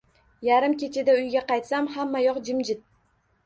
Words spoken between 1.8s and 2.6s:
hammayoq